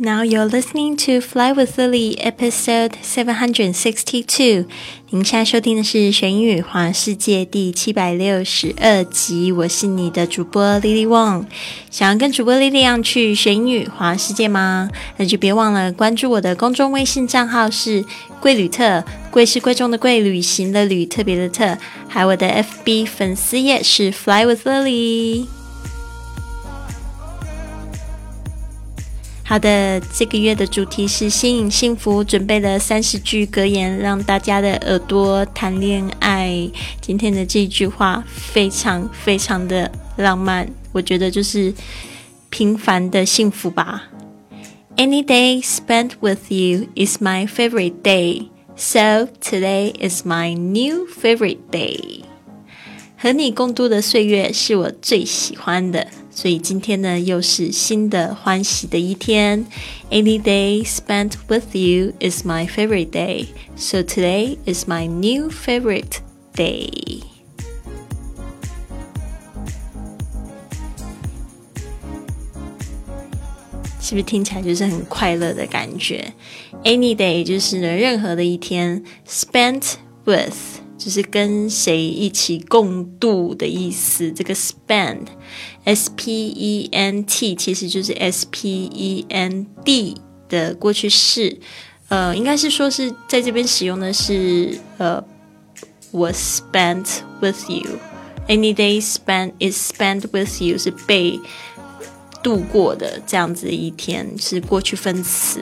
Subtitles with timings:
[0.00, 4.66] Now you're listening to Fly with Lily, episode seven hundred sixty-two.
[5.10, 9.50] 您现在收听的是《玄宇环世界》第七百六十二集。
[9.50, 11.46] 我是你的主播 Lily Wong。
[11.90, 14.88] 想要跟主播 Lily 一样去玄宇环世界吗？
[15.16, 18.04] 那就别忘了关注我的公众微信账号是
[18.40, 21.76] “贵旅特”，贵是贵重的贵，旅行的旅，特别的特。
[22.06, 25.57] 还有我的 FB 粉丝页是 Fly with Lily。
[29.48, 36.70] 好的，这个月的主题是吸引幸福，准备了三十句格言，让大家的耳朵谈恋爱。
[37.00, 41.72] 今天的这句话非常非常的浪漫，我觉得就是
[42.50, 44.10] 平凡的幸福吧。
[44.98, 52.20] Any day spent with you is my favorite day, so today is my new favorite day.
[53.16, 56.06] 和你共度的岁月是我最喜欢的。
[56.37, 59.65] 所以今天呢，又是新的欢喜的一天。
[60.09, 63.47] Any day spent with you is my favorite day.
[63.75, 66.19] So today is my new favorite
[66.55, 67.21] day.
[74.01, 76.33] 是不是听起来就是很快乐的感觉？
[76.83, 79.93] Any day 就是呢，任何的一天，spent
[80.25, 80.57] with
[80.98, 84.30] 就是跟谁一起共度的意思。
[84.32, 85.28] 这个 spend。
[85.84, 91.58] S P E N T 其实就是 S P E N D 的过去式，
[92.08, 95.24] 呃，应该是说是在这边使用的是呃
[96.10, 97.98] ，was spent with you。
[98.48, 101.40] Any day spent is spent with you 是被
[102.42, 105.60] 度过的这样子一天，是过去分词。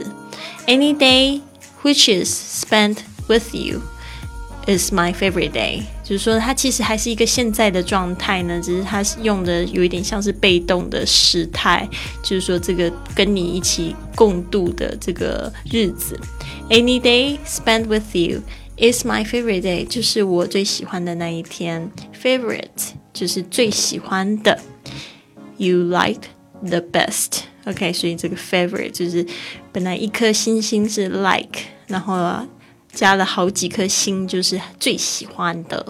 [0.67, 1.41] Any day
[1.83, 3.83] which is spent with you。
[4.69, 11.89] Is my favorite day，就是说它其实还是一个现在的状态呢，只是它是用的有一点像是被动的时态，
[12.20, 16.19] 就是说这个跟你一起共度的这个日子。
[16.69, 18.43] Any day spent with you
[18.76, 21.88] is my favorite day，就是我最喜欢的那一天。
[22.21, 24.59] Favorite 就是最喜欢的。
[25.59, 26.22] You like
[26.60, 29.25] the best，OK，所以这个 favorite 就是
[29.71, 32.44] 本来一颗星星是 like，然后。
[32.97, 35.84] 加了好几颗星，就是最喜欢的。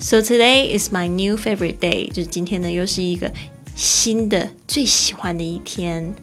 [0.00, 3.30] So today is my new favorite day，就是今天呢又是一个
[3.76, 6.14] 新的最喜欢的一天。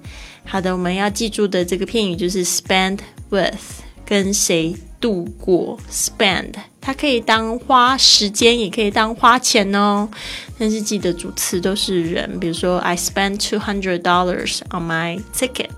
[0.44, 2.98] 好的，我们要记住的这个片语就是 spend
[3.30, 5.78] with，跟谁度过。
[5.92, 10.10] spend 它可以当花时间，也可以当花钱哦。
[10.58, 15.70] 但是记得主词都是人，比如说 I spent two hundred dollars on my ticket。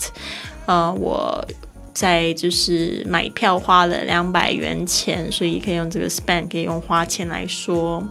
[0.66, 1.46] 呃，我。
[1.94, 8.08] 在就是买票花了两百元钱，所以可以用这个 spend，可以用花钱来说。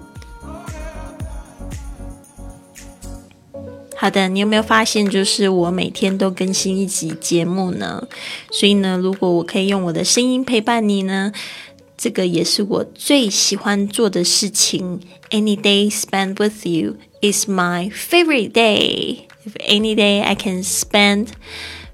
[4.00, 8.06] 好的，你有没有发现，就是我每天都更新一集节目呢？
[8.52, 11.32] 所以呢，如果我可以用我的声音陪伴你呢，
[11.96, 15.00] 这个也是我最喜欢做的事情。
[15.30, 19.26] Any day spend with you is my favorite day.
[19.44, 21.30] If any day I can spend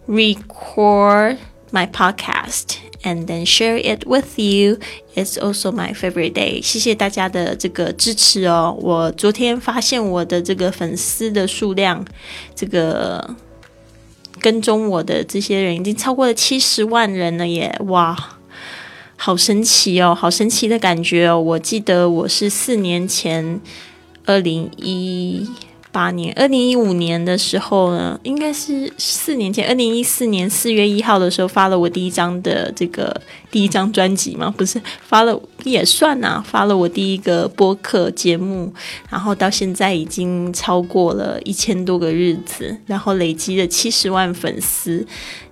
[0.07, 1.39] record.
[1.75, 4.79] My podcast and then share it with you.
[5.17, 6.63] It's also my favorite day.
[6.63, 8.77] 谢谢大家的这个支持哦！
[8.81, 12.05] 我昨天发现我的这个粉丝的数量，
[12.55, 13.35] 这个
[14.41, 17.77] 跟踪我的这些人已经超过了七十万人了耶！
[17.87, 18.39] 哇，
[19.17, 21.41] 好神奇哦，好神奇的感觉哦！
[21.41, 23.61] 我记得我是四年前，
[24.25, 25.49] 二零一。
[25.95, 33.15] 八年，二零一五年的时候呢，应该是四年前，二零一四年四月一号的时候发了我第一张的这个
[33.49, 38.75] 第一张专辑嘛，不是发了也算呐，发了我第一个播客节目，
[39.09, 45.07] 然后到现在已经超过了一千多个日子，然后累积了七十万粉丝。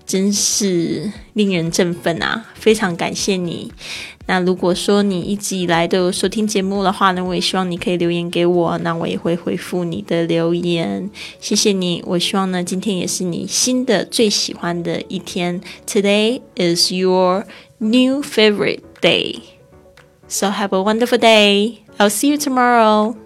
[0.07, 2.45] 真是令人振奋啊！
[2.55, 3.73] 非常感谢你。
[4.27, 11.11] 那如果说你一直以来都有收听节目的话呢，我也希望你可以留言给我，那我也会回复你的留言。
[11.41, 12.03] 谢谢你。
[12.07, 15.61] 我希望呢，今天也是你新的最喜欢的一天。
[15.87, 17.47] Today is your
[17.79, 19.41] new favorite day.
[20.29, 21.79] So have a wonderful day.
[21.99, 23.22] I'll see you tomorrow.